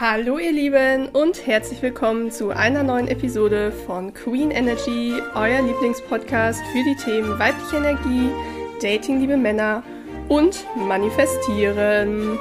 Hallo 0.00 0.38
ihr 0.38 0.52
Lieben 0.52 1.08
und 1.08 1.44
herzlich 1.44 1.82
willkommen 1.82 2.30
zu 2.30 2.50
einer 2.50 2.84
neuen 2.84 3.08
Episode 3.08 3.72
von 3.84 4.14
Queen 4.14 4.52
Energy, 4.52 5.14
euer 5.34 5.60
Lieblingspodcast 5.60 6.62
für 6.70 6.84
die 6.84 6.94
Themen 6.94 7.36
weibliche 7.36 7.78
Energie, 7.78 8.30
Dating 8.80 9.18
liebe 9.18 9.36
Männer 9.36 9.82
und 10.28 10.64
Manifestieren. 10.76 12.38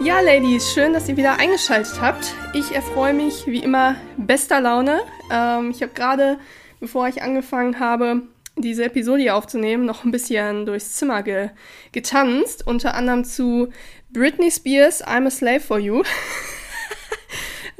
Ja, 0.00 0.20
Ladies, 0.20 0.72
schön, 0.72 0.92
dass 0.92 1.08
ihr 1.08 1.16
wieder 1.16 1.40
eingeschaltet 1.40 2.00
habt. 2.00 2.32
Ich 2.54 2.70
erfreue 2.76 3.12
mich 3.12 3.44
wie 3.48 3.58
immer 3.58 3.96
bester 4.16 4.60
Laune. 4.60 5.00
Ähm, 5.32 5.72
ich 5.72 5.82
habe 5.82 5.92
gerade, 5.92 6.38
bevor 6.78 7.08
ich 7.08 7.22
angefangen 7.22 7.80
habe, 7.80 8.22
diese 8.56 8.84
Episode 8.84 9.22
hier 9.22 9.34
aufzunehmen, 9.34 9.84
noch 9.84 10.04
ein 10.04 10.12
bisschen 10.12 10.64
durchs 10.64 10.94
Zimmer 10.94 11.24
ge 11.24 11.50
getanzt, 11.90 12.68
unter 12.68 12.94
anderem 12.94 13.24
zu 13.24 13.70
Britney 14.12 14.52
Spears 14.52 15.04
I'm 15.04 15.26
a 15.26 15.30
Slave 15.30 15.58
for 15.58 15.80
You. 15.80 16.04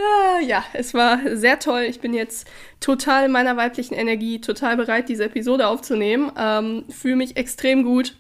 Ah, 0.01 0.41
ja, 0.41 0.65
es 0.73 0.95
war 0.95 1.19
sehr 1.37 1.59
toll. 1.59 1.83
Ich 1.83 2.01
bin 2.01 2.15
jetzt 2.15 2.49
total 2.81 3.27
in 3.27 3.33
meiner 3.33 3.57
weiblichen 3.57 3.95
Energie, 3.95 4.41
total 4.41 4.77
bereit, 4.77 5.09
diese 5.09 5.25
Episode 5.25 5.67
aufzunehmen. 5.67 6.33
Ähm, 6.39 6.85
Fühle 6.89 7.17
mich 7.17 7.37
extrem 7.37 7.83
gut. 7.83 8.17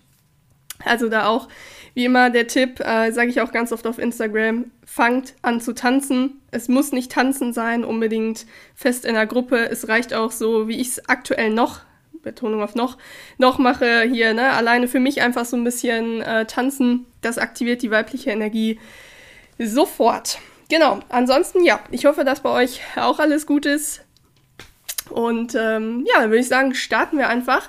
Also 0.85 1.09
da 1.09 1.27
auch, 1.27 1.49
wie 1.95 2.05
immer, 2.05 2.31
der 2.31 2.47
Tipp, 2.47 2.81
äh, 2.81 3.13
sage 3.13 3.31
ich 3.31 3.41
auch 3.41 3.53
ganz 3.53 3.73
oft 3.73 3.87
auf 3.87 3.99
Instagram, 3.99 4.71
fangt 4.85 5.35
an 5.43 5.61
zu 5.61 5.75
tanzen. 5.75 6.41
Es 6.51 6.69
muss 6.69 6.93
nicht 6.93 7.13
tanzen 7.13 7.53
sein, 7.53 7.85
unbedingt 7.85 8.47
fest 8.75 9.05
in 9.05 9.15
der 9.15 9.27
Gruppe. 9.27 9.69
Es 9.71 9.89
reicht 9.89 10.13
auch 10.13 10.33
so, 10.33 10.69
wie 10.69 10.81
ich 10.81 10.89
es 10.89 11.09
aktuell 11.09 11.51
noch, 11.51 11.81
Betonung 12.23 12.63
auf 12.63 12.75
noch, 12.75 12.99
noch 13.39 13.59
mache 13.59 14.03
hier, 14.03 14.35
ne, 14.35 14.51
alleine 14.51 14.89
für 14.89 15.01
mich 15.01 15.23
einfach 15.23 15.47
so 15.47 15.57
ein 15.57 15.65
bisschen 15.65 16.21
äh, 16.21 16.45
tanzen. 16.47 17.07
Das 17.23 17.39
aktiviert 17.39 17.83
die 17.83 17.91
weibliche 17.91 18.31
Energie 18.31 18.79
sofort. 19.59 20.39
Genau, 20.71 21.01
ansonsten 21.09 21.65
ja, 21.65 21.81
ich 21.91 22.07
hoffe, 22.07 22.25
dass 22.25 22.41
bei 22.41 22.51
euch 22.51 22.81
auch 22.97 23.19
alles 23.19 23.45
gut 23.45 23.67
ist. 23.67 24.03
Und 25.11 25.57
ähm, 25.57 26.07
ja, 26.07 26.21
dann 26.21 26.31
würde 26.31 26.39
ich 26.39 26.49
sagen, 26.49 26.75
starten 26.75 27.19
wir 27.19 27.29
einfach 27.29 27.69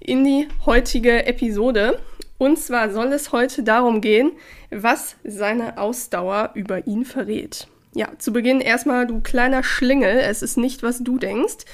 in 0.00 0.22
die 0.22 0.48
heutige 0.66 1.24
Episode. 1.24 1.98
Und 2.36 2.58
zwar 2.58 2.90
soll 2.92 3.10
es 3.14 3.32
heute 3.32 3.62
darum 3.62 4.02
gehen, 4.02 4.32
was 4.70 5.16
seine 5.24 5.78
Ausdauer 5.78 6.50
über 6.54 6.86
ihn 6.86 7.06
verrät. 7.06 7.68
Ja, 7.94 8.10
zu 8.18 8.34
Beginn 8.34 8.60
erstmal, 8.60 9.06
du 9.06 9.20
kleiner 9.20 9.62
Schlingel, 9.62 10.18
es 10.18 10.42
ist 10.42 10.58
nicht, 10.58 10.82
was 10.82 11.02
du 11.02 11.18
denkst. 11.18 11.64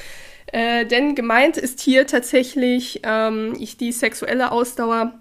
Äh, 0.46 0.86
denn 0.86 1.16
gemeint 1.16 1.56
ist 1.56 1.80
hier 1.80 2.06
tatsächlich 2.06 3.00
ähm, 3.02 3.52
nicht 3.52 3.80
die 3.80 3.90
sexuelle 3.90 4.52
Ausdauer, 4.52 5.18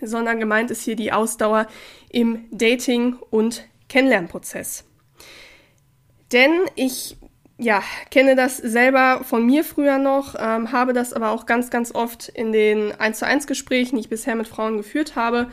sondern 0.00 0.40
gemeint 0.40 0.70
ist 0.70 0.82
hier 0.82 0.96
die 0.96 1.12
Ausdauer 1.12 1.66
im 2.10 2.46
Dating 2.50 3.16
und 3.30 3.64
Kennenlernprozess. 3.92 4.84
Denn 6.32 6.52
ich 6.76 7.18
ja, 7.58 7.82
kenne 8.10 8.34
das 8.34 8.56
selber 8.56 9.20
von 9.22 9.44
mir 9.44 9.64
früher 9.64 9.98
noch, 9.98 10.34
ähm, 10.38 10.72
habe 10.72 10.94
das 10.94 11.12
aber 11.12 11.30
auch 11.30 11.44
ganz, 11.44 11.68
ganz 11.68 11.94
oft 11.94 12.28
in 12.30 12.52
den 12.52 12.98
1 12.98 13.18
zu 13.18 13.26
1 13.26 13.46
Gesprächen, 13.46 13.96
die 13.96 14.00
ich 14.00 14.08
bisher 14.08 14.34
mit 14.34 14.48
Frauen 14.48 14.78
geführt 14.78 15.14
habe, 15.14 15.48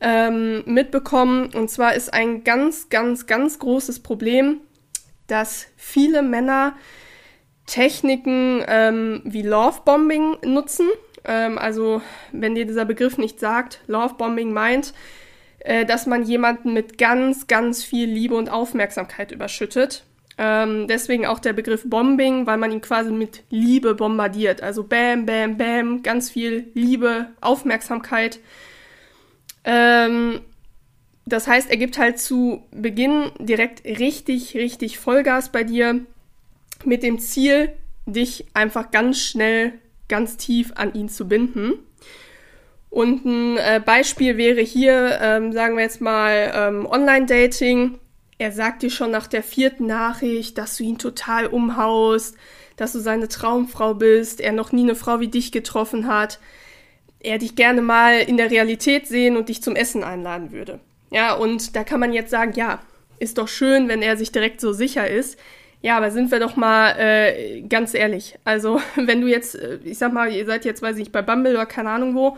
ähm, 0.00 0.64
mitbekommen. 0.66 1.54
Und 1.54 1.70
zwar 1.70 1.94
ist 1.94 2.12
ein 2.12 2.42
ganz, 2.42 2.88
ganz, 2.88 3.26
ganz 3.26 3.60
großes 3.60 4.00
Problem, 4.00 4.60
dass 5.28 5.68
viele 5.76 6.22
Männer 6.22 6.74
Techniken 7.66 8.64
ähm, 8.66 9.22
wie 9.24 9.42
Lovebombing 9.42 10.38
nutzen. 10.44 10.88
Ähm, 11.24 11.56
also, 11.56 12.02
wenn 12.32 12.56
dir 12.56 12.66
dieser 12.66 12.84
Begriff 12.84 13.16
nicht 13.16 13.38
sagt, 13.38 13.80
Lovebombing 13.86 14.52
meint, 14.52 14.92
äh, 15.66 15.84
dass 15.84 16.06
man 16.06 16.22
jemanden 16.22 16.72
mit 16.72 16.96
ganz, 16.96 17.48
ganz 17.48 17.82
viel 17.82 18.08
Liebe 18.08 18.36
und 18.36 18.48
Aufmerksamkeit 18.48 19.32
überschüttet. 19.32 20.04
Ähm, 20.38 20.86
deswegen 20.86 21.26
auch 21.26 21.40
der 21.40 21.54
Begriff 21.54 21.82
Bombing, 21.84 22.46
weil 22.46 22.56
man 22.56 22.70
ihn 22.70 22.80
quasi 22.80 23.10
mit 23.10 23.42
Liebe 23.50 23.96
bombardiert. 23.96 24.62
Also 24.62 24.84
Bam, 24.84 25.26
Bam, 25.26 25.56
Bam, 25.56 26.02
ganz 26.04 26.30
viel 26.30 26.70
Liebe, 26.74 27.30
Aufmerksamkeit. 27.40 28.38
Ähm, 29.64 30.40
das 31.24 31.48
heißt, 31.48 31.68
er 31.68 31.78
gibt 31.78 31.98
halt 31.98 32.20
zu 32.20 32.62
Beginn 32.70 33.32
direkt 33.40 33.84
richtig, 33.84 34.54
richtig 34.54 35.00
Vollgas 35.00 35.50
bei 35.50 35.64
dir 35.64 36.00
mit 36.84 37.02
dem 37.02 37.18
Ziel, 37.18 37.72
dich 38.06 38.46
einfach 38.54 38.92
ganz 38.92 39.18
schnell, 39.18 39.72
ganz 40.06 40.36
tief 40.36 40.72
an 40.76 40.94
ihn 40.94 41.08
zu 41.08 41.26
binden. 41.26 41.72
Und 42.90 43.24
ein 43.24 43.56
äh, 43.58 43.80
Beispiel 43.84 44.36
wäre 44.36 44.60
hier, 44.60 45.18
ähm, 45.20 45.52
sagen 45.52 45.76
wir 45.76 45.82
jetzt 45.82 46.00
mal, 46.00 46.52
ähm, 46.54 46.86
Online-Dating. 46.86 47.98
Er 48.38 48.52
sagt 48.52 48.82
dir 48.82 48.90
schon 48.90 49.10
nach 49.10 49.26
der 49.26 49.42
vierten 49.42 49.86
Nachricht, 49.86 50.58
dass 50.58 50.76
du 50.76 50.84
ihn 50.84 50.98
total 50.98 51.46
umhaust, 51.46 52.36
dass 52.76 52.92
du 52.92 53.00
seine 53.00 53.28
Traumfrau 53.28 53.94
bist, 53.94 54.40
er 54.40 54.52
noch 54.52 54.72
nie 54.72 54.82
eine 54.82 54.94
Frau 54.94 55.20
wie 55.20 55.28
dich 55.28 55.52
getroffen 55.52 56.06
hat, 56.06 56.38
er 57.20 57.38
dich 57.38 57.56
gerne 57.56 57.82
mal 57.82 58.20
in 58.20 58.36
der 58.36 58.50
Realität 58.50 59.06
sehen 59.06 59.36
und 59.36 59.48
dich 59.48 59.62
zum 59.62 59.74
Essen 59.74 60.04
einladen 60.04 60.52
würde. 60.52 60.80
Ja, 61.10 61.34
und 61.34 61.76
da 61.76 61.84
kann 61.84 62.00
man 62.00 62.12
jetzt 62.12 62.30
sagen, 62.30 62.52
ja, 62.54 62.80
ist 63.18 63.38
doch 63.38 63.48
schön, 63.48 63.88
wenn 63.88 64.02
er 64.02 64.16
sich 64.16 64.32
direkt 64.32 64.60
so 64.60 64.72
sicher 64.72 65.08
ist. 65.08 65.38
Ja, 65.82 65.96
aber 65.96 66.10
sind 66.10 66.30
wir 66.30 66.40
doch 66.40 66.56
mal 66.56 66.98
äh, 66.98 67.62
ganz 67.62 67.94
ehrlich. 67.94 68.38
Also, 68.44 68.80
wenn 68.96 69.20
du 69.20 69.28
jetzt, 69.28 69.54
äh, 69.54 69.78
ich 69.84 69.98
sag 69.98 70.12
mal, 70.12 70.32
ihr 70.32 70.46
seid 70.46 70.64
jetzt, 70.64 70.82
weiß 70.82 70.96
ich 70.96 71.04
nicht, 71.04 71.12
bei 71.12 71.22
Bumble 71.22 71.52
oder 71.52 71.66
keine 71.66 71.90
Ahnung 71.90 72.14
wo, 72.14 72.36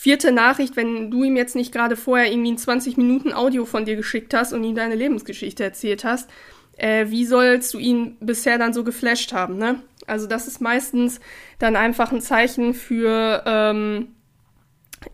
Vierte 0.00 0.30
Nachricht, 0.30 0.76
wenn 0.76 1.10
du 1.10 1.24
ihm 1.24 1.34
jetzt 1.34 1.56
nicht 1.56 1.72
gerade 1.72 1.96
vorher 1.96 2.30
irgendwie 2.30 2.52
ein 2.52 2.56
20 2.56 2.96
Minuten 2.98 3.32
Audio 3.32 3.64
von 3.64 3.84
dir 3.84 3.96
geschickt 3.96 4.32
hast 4.32 4.52
und 4.52 4.62
ihm 4.62 4.76
deine 4.76 4.94
Lebensgeschichte 4.94 5.64
erzählt 5.64 6.04
hast, 6.04 6.30
äh, 6.76 7.06
wie 7.08 7.24
sollst 7.24 7.74
du 7.74 7.78
ihn 7.78 8.16
bisher 8.20 8.58
dann 8.58 8.72
so 8.72 8.84
geflasht 8.84 9.32
haben, 9.32 9.58
ne? 9.58 9.82
Also 10.06 10.28
das 10.28 10.46
ist 10.46 10.60
meistens 10.60 11.18
dann 11.58 11.74
einfach 11.74 12.12
ein 12.12 12.20
Zeichen 12.20 12.74
für 12.74 13.42
ähm, 13.44 14.14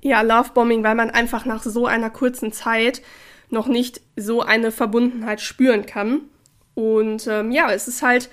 ja, 0.03 0.21
Lovebombing, 0.21 0.84
weil 0.84 0.97
man 0.97 1.09
einfach 1.09 1.47
nach 1.47 1.62
so 1.62 1.87
einer 1.87 2.11
kurzen 2.11 2.53
Zeit 2.53 3.01
noch 3.49 3.69
nicht 3.69 4.03
so 4.16 4.43
eine 4.43 4.71
Verbundenheit 4.71 5.41
spüren 5.41 5.87
kann. 5.87 6.21
Und 6.75 7.27
ähm, 7.27 7.53
ja, 7.53 7.72
es 7.72 7.89
ist 7.89 8.03
halt 8.03 8.28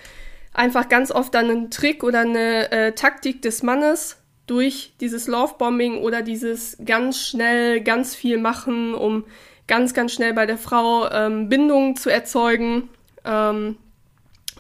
einfach 0.54 0.90
ganz 0.90 1.12
oft 1.12 1.34
dann 1.34 1.50
ein 1.50 1.72
Trick 1.72 2.04
oder 2.04 2.20
eine 2.20 2.70
äh, 2.74 2.92
Taktik 2.92 3.42
des 3.42 3.64
Mannes, 3.64 4.21
durch 4.52 4.92
dieses 5.00 5.28
Lovebombing 5.28 6.00
oder 6.00 6.22
dieses 6.22 6.76
ganz 6.84 7.18
schnell 7.26 7.80
ganz 7.80 8.14
viel 8.14 8.38
machen, 8.38 8.94
um 8.94 9.24
ganz, 9.66 9.94
ganz 9.94 10.12
schnell 10.12 10.34
bei 10.34 10.46
der 10.46 10.58
Frau 10.58 11.10
ähm, 11.10 11.48
Bindungen 11.48 11.96
zu 11.96 12.10
erzeugen. 12.10 12.90
Ähm, 13.24 13.78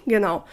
genau. 0.06 0.46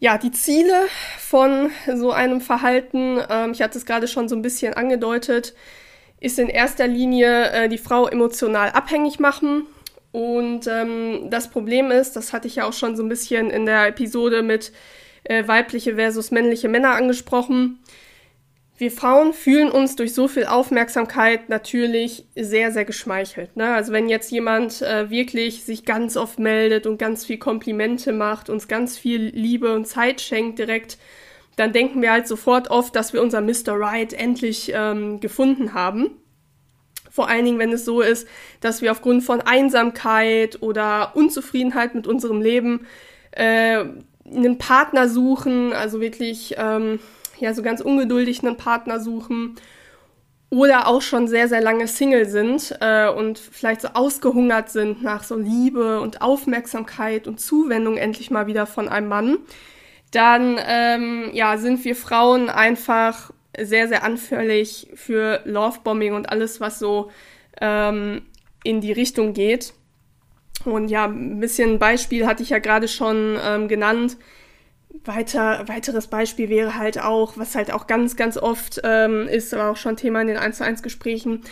Ja, 0.00 0.18
die 0.18 0.32
Ziele 0.32 0.74
von 1.20 1.70
so 1.94 2.10
einem 2.10 2.40
Verhalten, 2.40 3.20
ähm, 3.30 3.52
ich 3.52 3.62
hatte 3.62 3.78
es 3.78 3.86
gerade 3.86 4.08
schon 4.08 4.28
so 4.28 4.34
ein 4.34 4.42
bisschen 4.42 4.74
angedeutet, 4.74 5.54
ist 6.18 6.40
in 6.40 6.48
erster 6.48 6.88
Linie 6.88 7.52
äh, 7.52 7.68
die 7.68 7.78
Frau 7.78 8.08
emotional 8.08 8.70
abhängig 8.70 9.20
machen. 9.20 9.66
Und 10.10 10.66
ähm, 10.66 11.30
das 11.30 11.48
Problem 11.48 11.92
ist, 11.92 12.16
das 12.16 12.32
hatte 12.32 12.48
ich 12.48 12.56
ja 12.56 12.64
auch 12.66 12.72
schon 12.72 12.96
so 12.96 13.04
ein 13.04 13.08
bisschen 13.08 13.50
in 13.50 13.66
der 13.66 13.86
Episode 13.86 14.42
mit 14.42 14.72
äh, 15.22 15.46
weibliche 15.46 15.94
versus 15.94 16.32
männliche 16.32 16.68
Männer 16.68 16.96
angesprochen 16.96 17.78
wir 18.78 18.92
Frauen 18.92 19.32
fühlen 19.32 19.70
uns 19.72 19.96
durch 19.96 20.14
so 20.14 20.28
viel 20.28 20.46
Aufmerksamkeit 20.46 21.48
natürlich 21.48 22.26
sehr, 22.36 22.70
sehr 22.70 22.84
geschmeichelt. 22.84 23.56
Ne? 23.56 23.74
Also 23.74 23.92
wenn 23.92 24.08
jetzt 24.08 24.30
jemand 24.30 24.82
äh, 24.82 25.10
wirklich 25.10 25.64
sich 25.64 25.84
ganz 25.84 26.16
oft 26.16 26.38
meldet 26.38 26.86
und 26.86 26.96
ganz 26.96 27.26
viel 27.26 27.38
Komplimente 27.38 28.12
macht, 28.12 28.48
uns 28.48 28.68
ganz 28.68 28.96
viel 28.96 29.30
Liebe 29.34 29.74
und 29.74 29.86
Zeit 29.86 30.20
schenkt 30.20 30.60
direkt, 30.60 30.96
dann 31.56 31.72
denken 31.72 32.00
wir 32.02 32.12
halt 32.12 32.28
sofort 32.28 32.70
oft, 32.70 32.94
dass 32.94 33.12
wir 33.12 33.20
unser 33.20 33.40
Mr. 33.40 33.72
Right 33.72 34.12
endlich 34.12 34.70
ähm, 34.72 35.18
gefunden 35.18 35.74
haben. 35.74 36.12
Vor 37.10 37.28
allen 37.28 37.46
Dingen, 37.46 37.58
wenn 37.58 37.72
es 37.72 37.84
so 37.84 38.00
ist, 38.00 38.28
dass 38.60 38.80
wir 38.80 38.92
aufgrund 38.92 39.24
von 39.24 39.40
Einsamkeit 39.40 40.62
oder 40.62 41.16
Unzufriedenheit 41.16 41.96
mit 41.96 42.06
unserem 42.06 42.40
Leben 42.40 42.86
äh, 43.32 43.84
einen 44.24 44.58
Partner 44.58 45.08
suchen, 45.08 45.72
also 45.72 46.00
wirklich 46.00 46.54
ähm, 46.58 47.00
ja 47.40 47.54
so 47.54 47.62
ganz 47.62 47.80
ungeduldig 47.80 48.42
einen 48.42 48.56
Partner 48.56 49.00
suchen 49.00 49.56
oder 50.50 50.86
auch 50.86 51.02
schon 51.02 51.28
sehr, 51.28 51.48
sehr 51.48 51.60
lange 51.60 51.88
Single 51.88 52.26
sind 52.26 52.76
äh, 52.80 53.08
und 53.08 53.38
vielleicht 53.38 53.82
so 53.82 53.88
ausgehungert 53.88 54.70
sind 54.70 55.02
nach 55.02 55.22
so 55.22 55.36
Liebe 55.36 56.00
und 56.00 56.22
Aufmerksamkeit 56.22 57.26
und 57.26 57.38
Zuwendung 57.38 57.96
endlich 57.96 58.30
mal 58.30 58.46
wieder 58.46 58.66
von 58.66 58.88
einem 58.88 59.08
Mann, 59.08 59.38
dann 60.10 60.58
ähm, 60.66 61.30
ja, 61.34 61.58
sind 61.58 61.84
wir 61.84 61.94
Frauen 61.94 62.48
einfach 62.48 63.30
sehr, 63.58 63.88
sehr 63.88 64.04
anfällig 64.04 64.88
für 64.94 65.42
Lovebombing 65.44 66.14
und 66.14 66.30
alles, 66.30 66.60
was 66.60 66.78
so 66.78 67.10
ähm, 67.60 68.22
in 68.64 68.80
die 68.80 68.92
Richtung 68.92 69.34
geht. 69.34 69.74
Und 70.64 70.88
ja, 70.88 71.06
ein 71.06 71.40
bisschen 71.40 71.78
Beispiel 71.78 72.26
hatte 72.26 72.42
ich 72.42 72.50
ja 72.50 72.58
gerade 72.58 72.88
schon 72.88 73.36
ähm, 73.44 73.68
genannt 73.68 74.16
weiter, 75.04 75.68
weiteres 75.68 76.06
Beispiel 76.08 76.48
wäre 76.48 76.76
halt 76.76 77.00
auch, 77.00 77.36
was 77.36 77.54
halt 77.54 77.72
auch 77.72 77.86
ganz, 77.86 78.16
ganz 78.16 78.36
oft 78.36 78.80
ähm, 78.84 79.28
ist, 79.28 79.54
aber 79.54 79.70
auch 79.70 79.76
schon 79.76 79.96
Thema 79.96 80.20
in 80.20 80.28
den 80.28 80.36
1 80.36 80.58
zu 80.58 80.64
1 80.64 80.82
Gesprächen, 80.82 81.42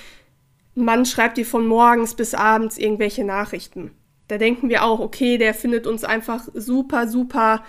ein 0.77 0.85
Mann 0.85 1.07
schreibt 1.07 1.39
dir 1.39 1.47
von 1.47 1.67
morgens 1.67 2.15
bis 2.15 2.35
abends 2.35 2.77
irgendwelche 2.77 3.25
Nachrichten. 3.25 3.93
Da 4.29 4.39
denken 4.39 4.69
wir 4.69 4.85
auch, 4.85 5.01
okay, 5.01 5.39
der 5.39 5.55
findet 5.55 5.87
uns 5.87 6.05
einfach 6.05 6.47
super, 6.53 7.09
super 7.09 7.65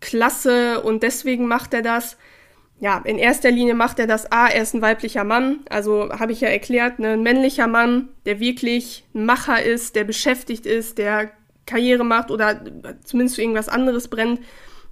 klasse 0.00 0.82
und 0.82 1.02
deswegen 1.02 1.48
macht 1.48 1.74
er 1.74 1.82
das. 1.82 2.16
Ja, 2.80 3.00
in 3.04 3.18
erster 3.18 3.50
Linie 3.50 3.74
macht 3.74 3.98
er 3.98 4.06
das 4.06 4.30
A, 4.30 4.48
er 4.48 4.62
ist 4.62 4.74
ein 4.74 4.82
weiblicher 4.82 5.24
Mann, 5.24 5.60
also 5.70 6.10
habe 6.10 6.32
ich 6.32 6.40
ja 6.40 6.48
erklärt, 6.48 6.98
ne, 6.98 7.12
ein 7.12 7.22
männlicher 7.22 7.68
Mann, 7.68 8.08
der 8.26 8.40
wirklich 8.40 9.04
ein 9.14 9.24
Macher 9.24 9.62
ist, 9.62 9.96
der 9.96 10.04
beschäftigt 10.04 10.66
ist, 10.66 10.98
der 10.98 11.30
Karriere 11.66 12.04
macht 12.04 12.30
oder 12.30 12.60
zumindest 13.04 13.36
für 13.36 13.42
irgendwas 13.42 13.68
anderes 13.68 14.08
brennt, 14.08 14.40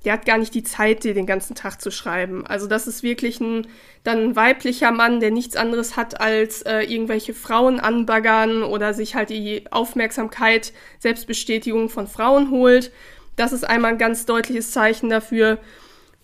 der 0.04 0.14
hat 0.14 0.26
gar 0.26 0.38
nicht 0.38 0.54
die 0.54 0.62
Zeit, 0.62 1.04
dir 1.04 1.14
den 1.14 1.26
ganzen 1.26 1.54
Tag 1.54 1.80
zu 1.80 1.90
schreiben. 1.90 2.46
Also 2.46 2.66
das 2.66 2.86
ist 2.86 3.02
wirklich 3.02 3.40
ein 3.40 3.66
dann 4.04 4.18
ein 4.18 4.36
weiblicher 4.36 4.90
Mann, 4.90 5.20
der 5.20 5.30
nichts 5.30 5.56
anderes 5.56 5.96
hat 5.96 6.20
als 6.20 6.62
äh, 6.62 6.80
irgendwelche 6.80 7.34
Frauen 7.34 7.78
anbaggern 7.78 8.62
oder 8.64 8.94
sich 8.94 9.14
halt 9.14 9.30
die 9.30 9.64
Aufmerksamkeit, 9.70 10.72
Selbstbestätigung 10.98 11.88
von 11.88 12.08
Frauen 12.08 12.50
holt. 12.50 12.90
Das 13.36 13.52
ist 13.52 13.64
einmal 13.64 13.92
ein 13.92 13.98
ganz 13.98 14.26
deutliches 14.26 14.72
Zeichen 14.72 15.08
dafür. 15.08 15.58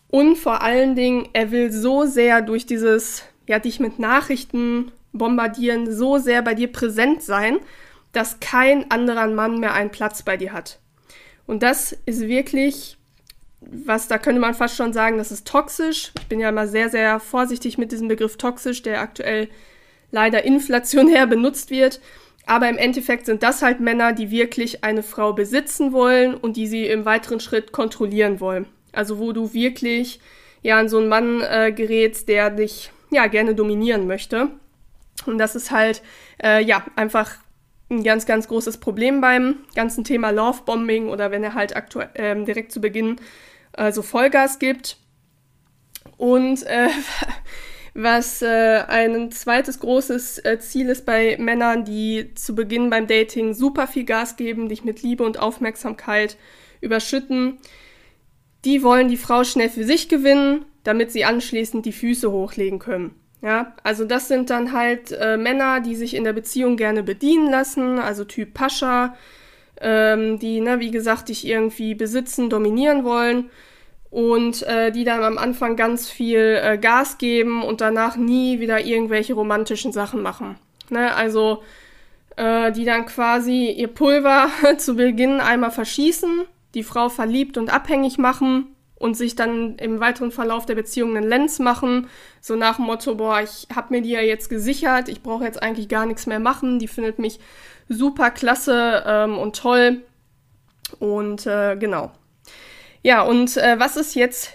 Und 0.08 0.36
vor 0.36 0.62
allen 0.62 0.96
Dingen, 0.96 1.28
er 1.34 1.50
will 1.52 1.70
so 1.70 2.04
sehr 2.04 2.42
durch 2.42 2.66
dieses, 2.66 3.22
ja, 3.46 3.58
dich 3.58 3.78
mit 3.78 3.98
Nachrichten 3.98 4.90
bombardieren, 5.12 5.92
so 5.92 6.18
sehr 6.18 6.42
bei 6.42 6.54
dir 6.54 6.72
präsent 6.72 7.22
sein, 7.22 7.58
dass 8.12 8.40
kein 8.40 8.90
anderer 8.90 9.28
Mann 9.28 9.60
mehr 9.60 9.74
einen 9.74 9.90
Platz 9.90 10.22
bei 10.22 10.36
dir 10.36 10.52
hat. 10.52 10.80
Und 11.46 11.62
das 11.62 11.96
ist 12.06 12.22
wirklich 12.22 12.97
was, 13.60 14.08
da 14.08 14.18
könnte 14.18 14.40
man 14.40 14.54
fast 14.54 14.76
schon 14.76 14.92
sagen, 14.92 15.18
das 15.18 15.32
ist 15.32 15.46
toxisch. 15.46 16.12
Ich 16.20 16.26
bin 16.28 16.40
ja 16.40 16.48
immer 16.48 16.68
sehr, 16.68 16.88
sehr 16.90 17.20
vorsichtig 17.20 17.78
mit 17.78 17.92
diesem 17.92 18.08
Begriff 18.08 18.36
toxisch, 18.36 18.82
der 18.82 19.00
aktuell 19.00 19.48
leider 20.10 20.44
inflationär 20.44 21.26
benutzt 21.28 21.70
wird. 21.70 22.00
Aber 22.46 22.68
im 22.68 22.78
Endeffekt 22.78 23.26
sind 23.26 23.42
das 23.42 23.60
halt 23.60 23.80
Männer, 23.80 24.12
die 24.12 24.30
wirklich 24.30 24.82
eine 24.82 25.02
Frau 25.02 25.34
besitzen 25.34 25.92
wollen 25.92 26.34
und 26.34 26.56
die 26.56 26.66
sie 26.66 26.86
im 26.86 27.04
weiteren 27.04 27.40
Schritt 27.40 27.72
kontrollieren 27.72 28.40
wollen. 28.40 28.66
Also 28.92 29.18
wo 29.18 29.32
du 29.32 29.52
wirklich 29.52 30.20
ja 30.62 30.78
an 30.78 30.88
so 30.88 30.98
einen 30.98 31.08
Mann 31.08 31.42
äh, 31.42 31.72
gerätst, 31.72 32.28
der 32.28 32.50
dich 32.50 32.90
ja 33.10 33.26
gerne 33.26 33.54
dominieren 33.54 34.06
möchte. 34.06 34.48
Und 35.26 35.38
das 35.38 35.56
ist 35.56 35.70
halt 35.70 36.02
äh, 36.42 36.62
ja 36.64 36.84
einfach 36.96 37.36
ein 37.90 38.02
ganz, 38.04 38.26
ganz 38.26 38.48
großes 38.48 38.78
Problem 38.78 39.20
beim 39.20 39.56
ganzen 39.74 40.04
Thema 40.04 40.30
Lovebombing 40.30 41.08
oder 41.08 41.30
wenn 41.30 41.42
er 41.42 41.54
halt 41.54 41.74
aktuell 41.74 42.10
ähm, 42.14 42.44
direkt 42.44 42.72
zu 42.72 42.80
Beginn 42.80 43.16
äh, 43.72 43.92
so 43.92 44.02
Vollgas 44.02 44.58
gibt. 44.58 44.98
Und 46.16 46.64
äh, 46.64 46.88
was 47.94 48.42
äh, 48.42 48.82
ein 48.86 49.30
zweites 49.30 49.80
großes 49.80 50.38
äh, 50.44 50.58
Ziel 50.58 50.88
ist 50.88 51.06
bei 51.06 51.36
Männern, 51.38 51.84
die 51.84 52.34
zu 52.34 52.54
Beginn 52.54 52.90
beim 52.90 53.06
Dating 53.06 53.54
super 53.54 53.86
viel 53.86 54.04
Gas 54.04 54.36
geben, 54.36 54.68
dich 54.68 54.84
mit 54.84 55.02
Liebe 55.02 55.24
und 55.24 55.38
Aufmerksamkeit 55.38 56.36
überschütten. 56.80 57.58
Die 58.64 58.82
wollen 58.82 59.08
die 59.08 59.16
Frau 59.16 59.44
schnell 59.44 59.70
für 59.70 59.84
sich 59.84 60.08
gewinnen, 60.08 60.64
damit 60.84 61.10
sie 61.12 61.24
anschließend 61.24 61.86
die 61.86 61.92
Füße 61.92 62.30
hochlegen 62.30 62.78
können. 62.78 63.14
Ja, 63.40 63.74
also 63.84 64.04
das 64.04 64.26
sind 64.26 64.50
dann 64.50 64.72
halt 64.72 65.12
äh, 65.12 65.36
Männer, 65.36 65.80
die 65.80 65.94
sich 65.94 66.14
in 66.14 66.24
der 66.24 66.32
Beziehung 66.32 66.76
gerne 66.76 67.04
bedienen 67.04 67.50
lassen, 67.50 68.00
also 68.00 68.24
Typ 68.24 68.52
Pascha, 68.52 69.14
ähm, 69.80 70.40
die, 70.40 70.60
ne, 70.60 70.80
wie 70.80 70.90
gesagt, 70.90 71.28
dich 71.28 71.46
irgendwie 71.46 71.94
besitzen, 71.94 72.50
dominieren 72.50 73.04
wollen 73.04 73.50
und 74.10 74.62
äh, 74.64 74.90
die 74.90 75.04
dann 75.04 75.22
am 75.22 75.38
Anfang 75.38 75.76
ganz 75.76 76.10
viel 76.10 76.60
äh, 76.60 76.78
Gas 76.78 77.18
geben 77.18 77.62
und 77.62 77.80
danach 77.80 78.16
nie 78.16 78.58
wieder 78.58 78.84
irgendwelche 78.84 79.34
romantischen 79.34 79.92
Sachen 79.92 80.20
machen. 80.20 80.56
Ne? 80.90 81.14
Also 81.14 81.62
äh, 82.36 82.72
die 82.72 82.84
dann 82.84 83.06
quasi 83.06 83.70
ihr 83.70 83.88
Pulver 83.88 84.48
zu 84.78 84.96
Beginn 84.96 85.40
einmal 85.40 85.70
verschießen, 85.70 86.42
die 86.74 86.82
Frau 86.82 87.08
verliebt 87.08 87.56
und 87.56 87.72
abhängig 87.72 88.18
machen 88.18 88.74
und 88.98 89.16
sich 89.16 89.36
dann 89.36 89.76
im 89.76 90.00
weiteren 90.00 90.32
Verlauf 90.32 90.66
der 90.66 90.74
Beziehung 90.74 91.16
einen 91.16 91.28
Lenz 91.28 91.58
machen, 91.58 92.08
so 92.40 92.56
nach 92.56 92.76
dem 92.76 92.86
Motto, 92.86 93.14
boah, 93.14 93.40
ich 93.40 93.68
hab 93.74 93.90
mir 93.90 94.02
die 94.02 94.10
ja 94.10 94.20
jetzt 94.20 94.50
gesichert, 94.50 95.08
ich 95.08 95.22
brauche 95.22 95.44
jetzt 95.44 95.62
eigentlich 95.62 95.88
gar 95.88 96.06
nichts 96.06 96.26
mehr 96.26 96.40
machen, 96.40 96.78
die 96.78 96.88
findet 96.88 97.18
mich 97.18 97.38
super 97.88 98.30
klasse 98.30 99.04
ähm, 99.06 99.38
und 99.38 99.56
toll. 99.56 100.02
Und 100.98 101.46
äh, 101.46 101.76
genau. 101.76 102.10
Ja, 103.02 103.22
und 103.22 103.56
äh, 103.56 103.78
was 103.78 103.96
ist 103.96 104.14
jetzt 104.14 104.52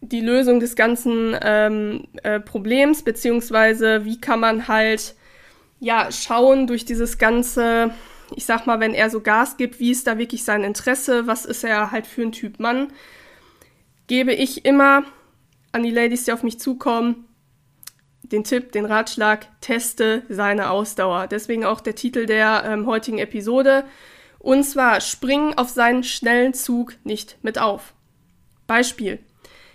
die 0.00 0.20
Lösung 0.20 0.60
des 0.60 0.76
ganzen 0.76 1.36
ähm, 1.40 2.04
äh, 2.22 2.40
Problems, 2.40 3.02
beziehungsweise 3.02 4.04
wie 4.04 4.20
kann 4.20 4.40
man 4.40 4.68
halt 4.68 5.14
ja 5.80 6.10
schauen 6.10 6.66
durch 6.66 6.84
dieses 6.84 7.18
ganze, 7.18 7.90
ich 8.34 8.44
sag 8.44 8.66
mal, 8.66 8.80
wenn 8.80 8.94
er 8.94 9.10
so 9.10 9.20
Gas 9.20 9.56
gibt, 9.56 9.78
wie 9.80 9.90
ist 9.90 10.06
da 10.06 10.18
wirklich 10.18 10.44
sein 10.44 10.64
Interesse, 10.64 11.26
was 11.26 11.44
ist 11.44 11.64
er 11.64 11.90
halt 11.90 12.06
für 12.06 12.22
ein 12.22 12.32
Typ 12.32 12.60
Mann, 12.60 12.88
gebe 14.06 14.32
ich 14.32 14.64
immer 14.64 15.04
an 15.72 15.82
die 15.82 15.90
Ladies, 15.90 16.24
die 16.24 16.32
auf 16.32 16.42
mich 16.42 16.58
zukommen, 16.58 17.24
den 18.22 18.44
Tipp, 18.44 18.72
den 18.72 18.84
Ratschlag, 18.84 19.46
teste 19.60 20.22
seine 20.28 20.70
Ausdauer. 20.70 21.26
Deswegen 21.28 21.64
auch 21.64 21.80
der 21.80 21.94
Titel 21.94 22.26
der 22.26 22.64
ähm, 22.66 22.86
heutigen 22.86 23.18
Episode. 23.18 23.84
Und 24.38 24.64
zwar 24.64 25.00
spring 25.00 25.54
auf 25.54 25.68
seinen 25.68 26.02
schnellen 26.02 26.54
Zug 26.54 26.94
nicht 27.04 27.38
mit 27.42 27.58
auf. 27.58 27.94
Beispiel. 28.66 29.20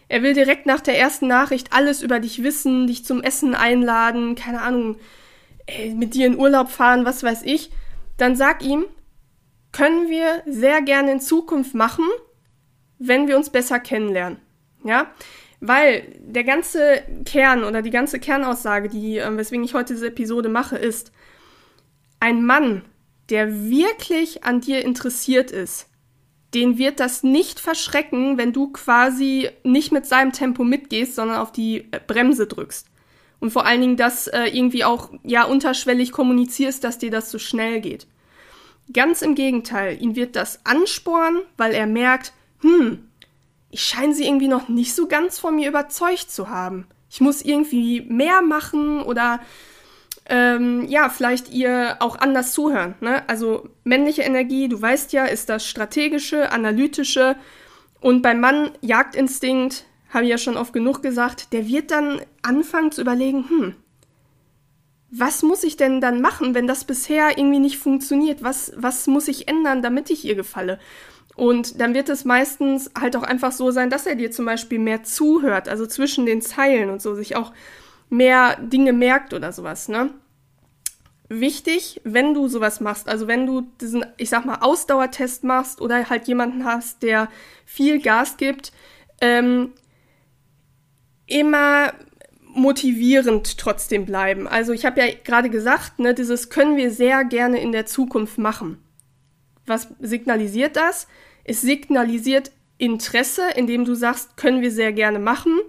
Er 0.10 0.24
will 0.24 0.34
direkt 0.34 0.66
nach 0.66 0.82
der 0.82 1.00
ersten 1.00 1.28
Nachricht 1.28 1.72
alles 1.72 2.02
über 2.02 2.20
dich 2.20 2.44
wissen, 2.44 2.88
dich 2.88 3.06
zum 3.06 3.22
Essen 3.22 3.56
einladen, 3.56 4.36
keine 4.36 4.62
Ahnung, 4.62 4.98
mit 5.94 6.14
dir 6.14 6.28
in 6.28 6.38
Urlaub 6.38 6.70
fahren, 6.70 7.06
was 7.06 7.24
weiß 7.24 7.44
ich. 7.44 7.72
Dann 8.18 8.36
sag 8.36 8.64
ihm, 8.64 8.86
können 9.72 10.10
wir 10.10 10.44
sehr 10.46 10.82
gerne 10.82 11.14
in 11.14 11.22
Zukunft 11.22 11.74
machen, 11.74 12.04
wenn 13.02 13.28
wir 13.28 13.38
uns 13.38 13.50
besser 13.50 13.80
kennenlernen. 13.80 14.40
Ja? 14.84 15.12
Weil 15.60 16.04
der 16.20 16.44
ganze 16.44 17.04
Kern 17.26 17.64
oder 17.64 17.82
die 17.82 17.92
ganze 17.92 18.20
Kernaussage, 18.20 18.90
die, 18.90 19.18
äh, 19.18 19.38
weswegen 19.38 19.64
ich 19.64 19.74
heute 19.74 19.94
diese 19.94 20.08
Episode 20.08 20.50
mache, 20.50 20.78
ist, 20.78 21.12
ein 22.20 22.46
Mann 22.46 22.84
der 23.32 23.70
wirklich 23.70 24.44
an 24.44 24.60
dir 24.60 24.84
interessiert 24.84 25.52
ist, 25.52 25.88
den 26.54 26.78
wird 26.78 27.00
das 27.00 27.24
nicht 27.24 27.62
verschrecken, 27.62 28.38
wenn 28.38 28.52
du 28.52 28.74
quasi 28.74 29.50
nicht 29.64 29.94
mit 29.94 30.06
seinem 30.06 30.34
Tempo 30.34 30.66
mitgehst, 30.66 31.16
sondern 31.16 31.38
auf 31.38 31.54
die 31.54 31.88
äh, 31.92 32.00
Bremse 32.06 32.46
drückst. 32.46 32.88
Und 33.40 33.52
vor 33.52 33.66
allen 33.66 33.82
Dingen 33.82 33.98
das 33.98 34.28
äh, 34.28 34.48
irgendwie 34.48 34.84
auch 34.84 35.12
ja 35.24 35.46
unterschwellig 35.46 36.12
kommunizierst, 36.12 36.84
dass 36.84 36.98
dir 36.98 37.10
das 37.10 37.32
so 37.32 37.40
schnell 37.40 37.80
geht. 37.80 38.06
Ganz 38.92 39.22
im 39.22 39.34
Gegenteil, 39.34 40.02
ihn 40.02 40.18
wird 40.18 40.36
das 40.36 40.66
anspornen, 40.66 41.42
weil 41.56 41.72
er 41.72 41.88
merkt, 41.88 42.34
hm, 42.62 43.08
ich 43.70 43.84
scheine 43.84 44.14
sie 44.14 44.26
irgendwie 44.26 44.48
noch 44.48 44.68
nicht 44.68 44.94
so 44.94 45.08
ganz 45.08 45.40
von 45.40 45.56
mir 45.56 45.70
überzeugt 45.70 46.30
zu 46.32 46.50
haben. 46.50 46.88
Ich 47.10 47.22
muss 47.22 47.42
irgendwie 47.42 48.02
mehr 48.02 48.42
machen 48.42 49.02
oder 49.02 49.40
ähm, 50.28 50.86
ja, 50.88 51.10
vielleicht 51.10 51.50
ihr 51.50 51.98
auch 52.00 52.18
anders 52.18 52.54
zuhören. 52.54 52.96
Ne? 53.02 53.28
Also 53.28 53.70
männliche 53.84 54.22
Energie, 54.22 54.70
du 54.70 54.82
weißt 54.82 55.14
ja, 55.14 55.26
ist 55.26 55.50
das 55.50 55.66
strategische, 55.68 56.52
analytische. 56.52 57.36
Und 58.00 58.22
beim 58.22 58.40
Mann 58.40 58.72
Jagdinstinkt, 58.82 59.86
habe 60.10 60.26
ich 60.26 60.30
ja 60.30 60.38
schon 60.38 60.58
oft 60.58 60.74
genug 60.74 61.02
gesagt, 61.02 61.54
der 61.54 61.68
wird 61.68 61.92
dann 61.92 62.22
anfangen 62.42 62.92
zu 62.92 63.02
überlegen, 63.02 63.50
hm, 63.50 63.76
was 65.10 65.44
muss 65.44 65.64
ich 65.64 65.76
denn 65.76 66.00
dann 66.00 66.22
machen, 66.22 66.56
wenn 66.56 66.68
das 66.68 66.86
bisher 66.86 67.38
irgendwie 67.38 67.60
nicht 67.60 67.78
funktioniert? 67.78 68.44
Was, 68.44 68.72
was 68.78 69.08
muss 69.08 69.28
ich 69.28 69.50
ändern, 69.50 69.82
damit 69.82 70.10
ich 70.10 70.24
ihr 70.24 70.36
gefalle? 70.36 70.80
Und 71.36 71.80
dann 71.80 71.94
wird 71.94 72.10
es 72.10 72.26
meistens 72.26 72.92
halt 73.00 73.16
auch 73.16 73.24
einfach 73.24 73.52
so 73.52 73.72
sein, 73.72 73.90
dass 73.90 74.06
er 74.06 74.16
dir 74.16 74.32
zum 74.32 74.46
Beispiel 74.46 74.80
mehr 74.80 75.04
zuhört, 75.04 75.70
also 75.70 75.86
zwischen 75.86 76.26
den 76.26 76.42
Zeilen 76.42 76.90
und 76.90 77.02
so, 77.02 77.16
sich 77.16 77.36
auch 77.36 77.54
mehr 78.10 78.58
Dinge 78.58 78.94
merkt 78.94 79.34
oder 79.34 79.52
sowas, 79.52 79.88
ne? 79.88 80.12
Wichtig, 81.30 82.02
wenn 82.04 82.34
du 82.34 82.50
sowas 82.50 82.82
machst, 82.82 83.08
also 83.08 83.26
wenn 83.26 83.48
du 83.48 83.62
diesen, 83.80 84.06
ich 84.18 84.30
sag 84.30 84.46
mal, 84.46 84.58
Ausdauertest 84.60 85.46
machst 85.46 85.80
oder 85.80 86.10
halt 86.10 86.28
jemanden 86.28 86.66
hast, 86.66 87.04
der 87.04 87.30
viel 87.66 88.02
Gas 88.02 88.36
gibt, 88.36 88.74
ähm, 89.22 89.72
immer 91.26 91.94
motivierend 92.54 93.58
trotzdem 93.58 94.06
bleiben. 94.06 94.46
Also 94.46 94.74
ich 94.74 94.86
habe 94.86 95.00
ja 95.00 95.08
gerade 95.24 95.50
gesagt, 95.50 96.00
ne, 96.00 96.14
dieses 96.14 96.50
können 96.50 96.76
wir 96.76 96.92
sehr 96.92 97.24
gerne 97.24 97.62
in 97.62 97.72
der 97.72 97.86
Zukunft 97.86 98.38
machen. 98.38 98.78
Was 99.66 99.88
signalisiert 100.00 100.76
das? 100.76 101.08
Es 101.44 101.62
signalisiert 101.62 102.52
Interesse, 102.78 103.44
indem 103.56 103.86
du 103.86 103.94
sagst, 103.94 104.38
können 104.38 104.62
wir 104.62 104.72
sehr 104.72 104.92
gerne 104.92 105.20
machen 105.20 105.60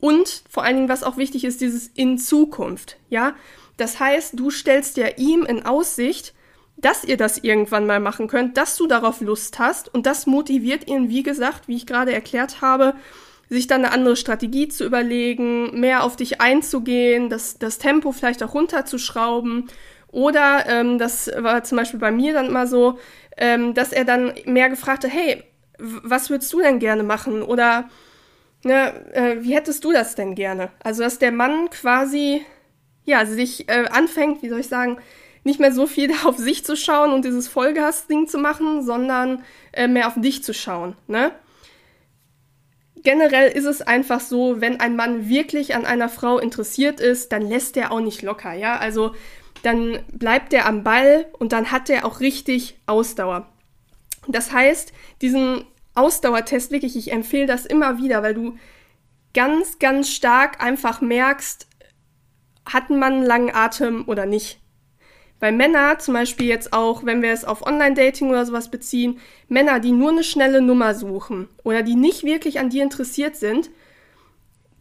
und 0.00 0.42
vor 0.48 0.64
allen 0.64 0.76
Dingen, 0.76 0.88
was 0.88 1.02
auch 1.02 1.16
wichtig 1.16 1.44
ist, 1.44 1.60
dieses 1.60 1.88
in 1.88 2.18
Zukunft, 2.18 2.96
ja. 3.08 3.34
Das 3.76 4.00
heißt, 4.00 4.38
du 4.38 4.50
stellst 4.50 4.96
ja 4.96 5.06
ihm 5.16 5.44
in 5.44 5.64
Aussicht, 5.64 6.34
dass 6.76 7.04
ihr 7.04 7.16
das 7.16 7.38
irgendwann 7.38 7.86
mal 7.86 8.00
machen 8.00 8.28
könnt, 8.28 8.56
dass 8.56 8.76
du 8.76 8.86
darauf 8.86 9.20
Lust 9.20 9.58
hast 9.58 9.92
und 9.92 10.06
das 10.06 10.26
motiviert 10.26 10.88
ihn, 10.88 11.08
wie 11.08 11.22
gesagt, 11.22 11.68
wie 11.68 11.76
ich 11.76 11.86
gerade 11.86 12.12
erklärt 12.12 12.60
habe, 12.60 12.94
sich 13.48 13.66
dann 13.66 13.84
eine 13.84 13.94
andere 13.94 14.16
Strategie 14.16 14.68
zu 14.68 14.84
überlegen, 14.84 15.78
mehr 15.78 16.04
auf 16.04 16.16
dich 16.16 16.40
einzugehen, 16.40 17.30
das, 17.30 17.58
das 17.58 17.78
Tempo 17.78 18.12
vielleicht 18.12 18.42
auch 18.42 18.54
runterzuschrauben 18.54 19.68
oder 20.08 20.64
ähm, 20.68 20.98
das 20.98 21.30
war 21.36 21.64
zum 21.64 21.78
Beispiel 21.78 22.00
bei 22.00 22.10
mir 22.10 22.32
dann 22.32 22.46
immer 22.46 22.66
so, 22.66 22.98
ähm, 23.38 23.72
dass 23.74 23.92
er 23.92 24.04
dann 24.04 24.34
mehr 24.44 24.68
gefragt 24.68 25.04
hat, 25.04 25.12
hey, 25.12 25.44
was 25.78 26.28
würdest 26.28 26.52
du 26.52 26.60
denn 26.60 26.80
gerne 26.80 27.04
machen? 27.04 27.42
Oder 27.42 27.88
ne, 28.64 29.14
äh, 29.14 29.36
wie 29.40 29.54
hättest 29.54 29.84
du 29.84 29.92
das 29.92 30.14
denn 30.14 30.34
gerne? 30.34 30.70
Also, 30.82 31.02
dass 31.02 31.18
der 31.18 31.32
Mann 31.32 31.70
quasi, 31.70 32.44
ja, 33.04 33.24
sich 33.24 33.68
äh, 33.68 33.86
anfängt, 33.90 34.42
wie 34.42 34.48
soll 34.48 34.60
ich 34.60 34.68
sagen, 34.68 34.98
nicht 35.44 35.60
mehr 35.60 35.72
so 35.72 35.86
viel 35.86 36.12
auf 36.24 36.36
sich 36.36 36.64
zu 36.64 36.76
schauen 36.76 37.12
und 37.12 37.24
dieses 37.24 37.48
Vollgas-Ding 37.48 38.26
zu 38.26 38.38
machen, 38.38 38.82
sondern 38.82 39.44
äh, 39.72 39.88
mehr 39.88 40.08
auf 40.08 40.14
dich 40.16 40.42
zu 40.42 40.52
schauen, 40.52 40.96
ne? 41.06 41.32
Generell 43.04 43.52
ist 43.52 43.64
es 43.64 43.80
einfach 43.80 44.18
so, 44.18 44.60
wenn 44.60 44.80
ein 44.80 44.96
Mann 44.96 45.28
wirklich 45.28 45.76
an 45.76 45.86
einer 45.86 46.08
Frau 46.08 46.40
interessiert 46.40 46.98
ist, 46.98 47.30
dann 47.30 47.42
lässt 47.48 47.76
er 47.76 47.92
auch 47.92 48.00
nicht 48.00 48.22
locker, 48.22 48.52
ja? 48.54 48.76
Also, 48.76 49.14
dann 49.62 49.98
bleibt 50.12 50.52
er 50.52 50.66
am 50.66 50.84
Ball 50.84 51.26
und 51.38 51.52
dann 51.52 51.70
hat 51.70 51.90
er 51.90 52.04
auch 52.04 52.20
richtig 52.20 52.78
Ausdauer. 52.86 53.48
Das 54.26 54.52
heißt, 54.52 54.92
diesen 55.22 55.64
Ausdauertest 55.94 56.70
wirklich, 56.70 56.96
ich 56.96 57.12
empfehle 57.12 57.46
das 57.46 57.66
immer 57.66 57.98
wieder, 57.98 58.22
weil 58.22 58.34
du 58.34 58.56
ganz, 59.34 59.78
ganz 59.78 60.10
stark 60.10 60.62
einfach 60.62 61.00
merkst, 61.00 61.66
hat 62.66 62.90
man 62.90 63.14
einen 63.14 63.22
langen 63.24 63.54
Atem 63.54 64.04
oder 64.06 64.26
nicht. 64.26 64.60
Weil 65.40 65.52
Männer, 65.52 65.98
zum 65.98 66.14
Beispiel 66.14 66.46
jetzt 66.46 66.72
auch, 66.72 67.04
wenn 67.04 67.22
wir 67.22 67.32
es 67.32 67.44
auf 67.44 67.64
Online-Dating 67.64 68.28
oder 68.28 68.44
sowas 68.44 68.70
beziehen, 68.70 69.20
Männer, 69.48 69.78
die 69.80 69.92
nur 69.92 70.10
eine 70.10 70.24
schnelle 70.24 70.60
Nummer 70.60 70.94
suchen 70.94 71.48
oder 71.62 71.82
die 71.82 71.94
nicht 71.94 72.24
wirklich 72.24 72.58
an 72.58 72.70
dir 72.70 72.82
interessiert 72.82 73.36
sind, 73.36 73.70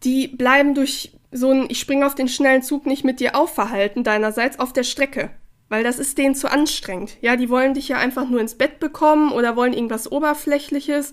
die 0.04 0.28
bleiben 0.28 0.74
durch 0.74 1.12
so 1.32 1.52
ein 1.52 1.66
Ich 1.70 1.80
springe 1.80 2.06
auf 2.06 2.16
den 2.16 2.28
schnellen 2.28 2.62
Zug 2.62 2.86
nicht 2.86 3.04
mit 3.04 3.20
dir 3.20 3.36
auf 3.36 3.54
Verhalten 3.54 4.04
deinerseits 4.04 4.60
auf 4.60 4.74
der 4.74 4.84
Strecke. 4.84 5.32
Weil 5.70 5.84
das 5.84 6.00
ist 6.00 6.18
denen 6.18 6.36
zu 6.36 6.50
anstrengend. 6.50 7.18
Ja, 7.22 7.36
die 7.36 7.50
wollen 7.50 7.74
dich 7.74 7.90
ja 7.90 7.98
einfach 7.98 8.30
nur 8.30 8.40
ins 8.40 8.56
Bett 8.56 8.80
bekommen 8.80 9.32
oder 9.34 9.56
wollen 9.56 9.74
irgendwas 9.74 10.10
Oberflächliches. 10.10 11.12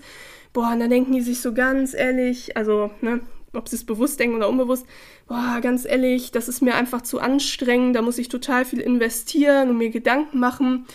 Boah, 0.53 0.71
und 0.71 0.79
dann 0.79 0.89
denken 0.89 1.11
die 1.11 1.21
sich 1.21 1.41
so 1.41 1.53
ganz 1.53 1.93
ehrlich, 1.93 2.55
also, 2.55 2.89
ne, 3.01 3.19
ob 3.53 3.67
sie 3.67 3.75
es 3.75 3.85
bewusst 3.85 4.19
denken 4.19 4.37
oder 4.37 4.47
unbewusst, 4.47 4.85
boah, 5.27 5.59
ganz 5.61 5.83
ehrlich, 5.83 6.31
das 6.31 6.47
ist 6.47 6.61
mir 6.61 6.75
einfach 6.75 7.01
zu 7.01 7.19
anstrengend, 7.19 7.97
da 7.97 8.01
muss 8.01 8.17
ich 8.17 8.29
total 8.29 8.63
viel 8.63 8.79
investieren 8.79 9.69
und 9.69 9.77
mir 9.77 9.89
Gedanken 9.89 10.39
machen. 10.39 10.85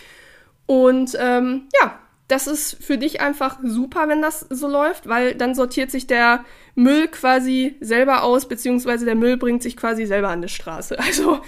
Und 0.65 1.17
ähm, 1.21 1.69
ja, 1.83 1.99
das 2.31 2.47
ist 2.47 2.83
für 2.83 2.97
dich 2.97 3.21
einfach 3.21 3.59
super, 3.63 4.09
wenn 4.09 4.23
das 4.23 4.47
so 4.51 4.69
läuft, 4.69 5.09
weil 5.09 5.35
dann 5.35 5.55
sortiert 5.55 5.91
sich 5.91 6.07
der 6.07 6.45
Müll 6.77 7.09
quasi 7.09 7.77
selber 7.81 8.23
aus, 8.23 8.47
beziehungsweise 8.47 9.05
der 9.05 9.17
Müll 9.17 9.37
bringt 9.37 9.63
sich 9.63 9.77
quasi 9.77 10.07
selber 10.07 10.29
an 10.29 10.43
die 10.43 10.49
Straße. 10.49 10.97
Also 11.11 11.41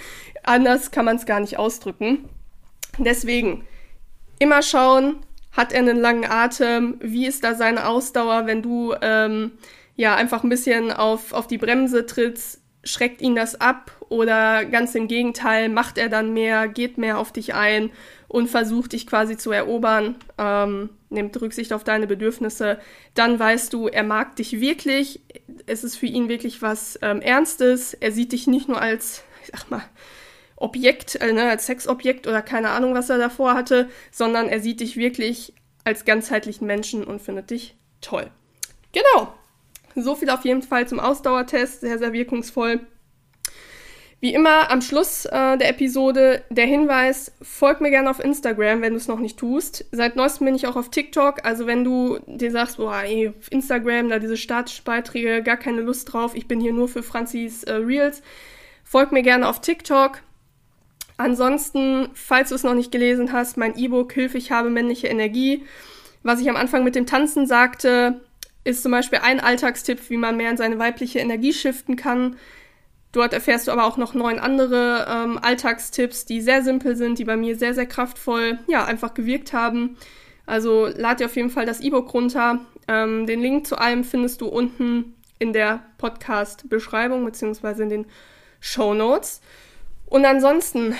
anders 0.43 0.91
kann 0.91 1.05
man 1.05 1.15
es 1.15 1.25
gar 1.25 1.39
nicht 1.39 1.57
ausdrücken. 1.57 2.27
Deswegen 2.97 3.65
immer 4.39 4.61
schauen, 4.61 5.25
hat 5.53 5.71
er 5.71 5.79
einen 5.79 5.97
langen 5.97 6.29
Atem, 6.29 6.97
wie 6.99 7.27
ist 7.27 7.45
da 7.45 7.55
seine 7.55 7.87
Ausdauer, 7.87 8.45
wenn 8.45 8.61
du 8.61 8.93
ähm, 9.01 9.51
ja 9.95 10.15
einfach 10.15 10.43
ein 10.43 10.49
bisschen 10.49 10.91
auf, 10.91 11.31
auf 11.31 11.47
die 11.47 11.57
Bremse 11.57 12.05
trittst, 12.05 12.59
schreckt 12.83 13.21
ihn 13.21 13.35
das 13.35 13.61
ab 13.61 13.91
oder 14.09 14.65
ganz 14.65 14.95
im 14.95 15.07
Gegenteil, 15.07 15.69
macht 15.69 15.97
er 15.97 16.09
dann 16.09 16.33
mehr, 16.33 16.67
geht 16.67 16.97
mehr 16.97 17.17
auf 17.19 17.31
dich 17.31 17.53
ein 17.53 17.91
und 18.33 18.49
versucht 18.49 18.93
dich 18.93 19.05
quasi 19.05 19.37
zu 19.37 19.51
erobern, 19.51 20.15
ähm, 20.39 20.89
nimmt 21.11 21.39
Rücksicht 21.39 21.71
auf 21.71 21.83
deine 21.83 22.07
Bedürfnisse, 22.07 22.79
dann 23.13 23.37
weißt 23.37 23.71
du, 23.71 23.87
er 23.87 24.01
mag 24.01 24.35
dich 24.37 24.59
wirklich, 24.59 25.21
es 25.67 25.83
ist 25.83 25.97
für 25.97 26.07
ihn 26.07 26.29
wirklich 26.29 26.63
was 26.63 26.97
ähm, 27.03 27.21
Ernstes, 27.21 27.93
er 27.93 28.11
sieht 28.11 28.31
dich 28.31 28.47
nicht 28.47 28.67
nur 28.67 28.81
als, 28.81 29.23
ich 29.43 29.51
sag 29.51 29.69
mal, 29.69 29.83
Objekt, 30.55 31.13
äh, 31.21 31.31
ne, 31.31 31.47
als 31.47 31.67
Sexobjekt 31.67 32.25
oder 32.25 32.41
keine 32.41 32.71
Ahnung, 32.71 32.95
was 32.95 33.11
er 33.11 33.19
davor 33.19 33.53
hatte, 33.53 33.87
sondern 34.11 34.49
er 34.49 34.61
sieht 34.61 34.79
dich 34.79 34.97
wirklich 34.97 35.53
als 35.83 36.03
ganzheitlichen 36.03 36.65
Menschen 36.65 37.03
und 37.03 37.21
findet 37.21 37.51
dich 37.51 37.75
toll. 38.01 38.31
Genau. 38.93 39.31
So 39.95 40.15
viel 40.15 40.31
auf 40.31 40.43
jeden 40.43 40.63
Fall 40.63 40.87
zum 40.87 40.99
Ausdauertest, 40.99 41.81
sehr, 41.81 41.99
sehr 41.99 42.13
wirkungsvoll. 42.13 42.79
Wie 44.23 44.33
immer 44.33 44.71
am 44.71 44.79
Schluss 44.79 45.25
äh, 45.25 45.57
der 45.57 45.67
Episode 45.67 46.45
der 46.49 46.65
Hinweis, 46.65 47.33
folg 47.41 47.81
mir 47.81 47.89
gerne 47.89 48.09
auf 48.09 48.23
Instagram, 48.23 48.81
wenn 48.81 48.93
du 48.93 48.97
es 48.97 49.09
noch 49.09 49.19
nicht 49.19 49.37
tust. 49.37 49.83
Seit 49.91 50.15
neuestem 50.15 50.45
bin 50.45 50.55
ich 50.55 50.65
auch 50.65 50.77
auf 50.77 50.89
TikTok, 50.89 51.43
also 51.43 51.67
wenn 51.67 51.83
du 51.83 52.19
dir 52.25 52.49
sagst, 52.49 52.77
boah, 52.77 53.01
ey, 53.03 53.33
Instagram, 53.49 54.07
da 54.07 54.19
diese 54.19 54.37
statischen 54.37 54.85
gar 55.43 55.57
keine 55.57 55.81
Lust 55.81 56.13
drauf, 56.13 56.35
ich 56.35 56.47
bin 56.47 56.61
hier 56.61 56.71
nur 56.71 56.87
für 56.87 57.03
Franzis 57.03 57.65
äh, 57.65 57.73
Reels, 57.73 58.21
folg 58.85 59.11
mir 59.11 59.23
gerne 59.23 59.45
auf 59.45 59.59
TikTok. 59.59 60.21
Ansonsten, 61.17 62.07
falls 62.13 62.47
du 62.47 62.55
es 62.55 62.63
noch 62.63 62.75
nicht 62.75 62.93
gelesen 62.93 63.33
hast, 63.33 63.57
mein 63.57 63.77
E-Book 63.77 64.13
Hilfe, 64.13 64.37
ich 64.37 64.53
habe 64.53 64.69
männliche 64.69 65.07
Energie. 65.07 65.65
Was 66.23 66.39
ich 66.39 66.49
am 66.49 66.55
Anfang 66.55 66.85
mit 66.85 66.95
dem 66.95 67.07
Tanzen 67.07 67.45
sagte, 67.45 68.21
ist 68.63 68.83
zum 68.83 68.93
Beispiel 68.93 69.19
ein 69.21 69.41
Alltagstipp, 69.41 70.09
wie 70.09 70.15
man 70.15 70.37
mehr 70.37 70.49
in 70.49 70.55
seine 70.55 70.79
weibliche 70.79 71.19
Energie 71.19 71.51
shiften 71.51 71.97
kann. 71.97 72.37
Dort 73.13 73.31
erfährst 73.31 73.67
du 73.67 73.71
aber 73.71 73.85
auch 73.85 73.97
noch 73.97 74.15
neun 74.15 74.39
andere 74.39 75.05
ähm, 75.07 75.39
Alltagstipps, 75.39 76.25
die 76.25 76.41
sehr 76.41 76.63
simpel 76.63 76.95
sind, 76.95 77.19
die 77.19 77.25
bei 77.25 77.37
mir 77.37 77.55
sehr, 77.55 77.75
sehr 77.75 77.85
kraftvoll, 77.85 78.57
ja, 78.67 78.85
einfach 78.85 79.13
gewirkt 79.13 79.53
haben. 79.53 79.97
Also 80.47 80.87
lad 80.87 81.19
dir 81.19 81.27
auf 81.27 81.35
jeden 81.35 81.51
Fall 81.51 81.67
das 81.67 81.79
E-Book 81.79 82.11
runter. 82.13 82.59
Ähm, 82.87 83.27
den 83.27 83.39
Link 83.39 83.67
zu 83.67 83.77
allem 83.77 84.03
findest 84.03 84.41
du 84.41 84.47
unten 84.47 85.13
in 85.37 85.53
der 85.53 85.83
Podcast-Beschreibung 85.99 87.23
beziehungsweise 87.23 87.83
in 87.83 87.89
den 87.89 88.05
Show 88.59 88.95
Notes. 88.95 89.41
Und 90.07 90.25
ansonsten 90.25 90.95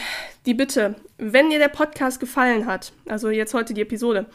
die 0.46 0.54
Bitte, 0.54 0.96
wenn 1.18 1.50
dir 1.50 1.60
der 1.60 1.68
Podcast 1.68 2.20
gefallen 2.20 2.68
hat, 2.68 2.94
also 3.08 3.32
jetzt 3.32 3.56
heute 3.56 3.74
die 3.74 3.82
Episode, 3.82 4.28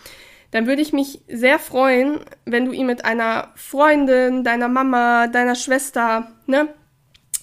dann 0.50 0.66
würde 0.66 0.82
ich 0.82 0.92
mich 0.92 1.20
sehr 1.28 1.58
freuen, 1.58 2.20
wenn 2.44 2.64
du 2.64 2.72
ihn 2.72 2.86
mit 2.86 3.04
einer 3.04 3.52
Freundin, 3.54 4.44
deiner 4.44 4.68
Mama, 4.68 5.26
deiner 5.28 5.54
Schwester, 5.54 6.32
ne, 6.46 6.68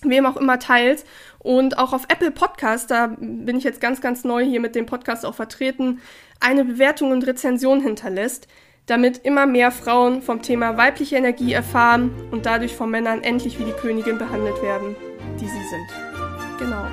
wem 0.04 0.26
auch 0.26 0.38
immer 0.38 0.60
teilst. 0.60 1.06
Und 1.40 1.78
auch 1.78 1.94
auf 1.94 2.06
Apple 2.10 2.32
Podcast, 2.32 2.90
da 2.90 3.16
bin 3.20 3.58
ich 3.58 3.64
jetzt 3.64 3.80
ganz, 3.80 4.02
ganz 4.02 4.24
neu 4.24 4.44
hier 4.44 4.60
mit 4.60 4.76
dem 4.76 4.86
Podcast 4.86 5.26
auch 5.26 5.36
vertreten, 5.36 6.02
eine 6.40 6.66
Bewertung 6.66 7.12
und 7.12 7.26
Rezension 7.28 7.82
hinterlässt, 7.82 8.48
damit 8.88 9.20
immer 9.20 9.46
mehr 9.46 9.72
Frauen 9.72 10.22
vom 10.22 10.42
Thema 10.42 10.78
weibliche 10.78 11.18
Energie 11.18 11.54
erfahren 11.54 12.12
und 12.32 12.46
dadurch 12.46 12.76
von 12.76 12.90
Männern 12.90 13.24
endlich 13.24 13.60
wie 13.60 13.64
die 13.64 13.72
Königin 13.72 14.18
behandelt 14.18 14.62
werden, 14.62 14.96
die 15.40 15.46
sie 15.46 15.52
sind. 15.52 16.60
Genau. 16.60 16.88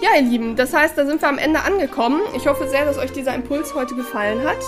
Ja, 0.00 0.10
ihr 0.16 0.22
Lieben, 0.22 0.56
das 0.56 0.74
heißt, 0.74 0.98
da 0.98 1.06
sind 1.06 1.22
wir 1.22 1.28
am 1.28 1.38
Ende 1.38 1.60
angekommen. 1.60 2.20
Ich 2.36 2.46
hoffe 2.46 2.68
sehr, 2.68 2.84
dass 2.84 2.98
euch 2.98 3.12
dieser 3.12 3.34
Impuls 3.34 3.74
heute 3.74 3.94
gefallen 3.94 4.42
hat. 4.44 4.58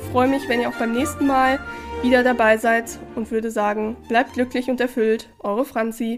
Ich 0.00 0.10
freue 0.10 0.28
mich, 0.28 0.48
wenn 0.48 0.60
ihr 0.60 0.68
auch 0.68 0.78
beim 0.78 0.92
nächsten 0.92 1.26
Mal 1.26 1.60
wieder 2.02 2.24
dabei 2.24 2.56
seid 2.56 2.98
und 3.14 3.30
würde 3.30 3.50
sagen, 3.50 3.96
bleibt 4.08 4.34
glücklich 4.34 4.68
und 4.68 4.80
erfüllt. 4.80 5.28
Eure 5.38 5.64
Franzi. 5.64 6.10